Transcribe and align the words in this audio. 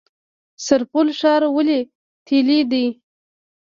سرپل 0.65 1.07
ښار 1.19 1.41
ولې 1.55 1.79
تیلي 2.27 2.59
دی؟ 2.71 2.85